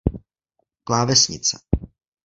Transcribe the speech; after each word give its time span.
Klávesnice 0.87 1.57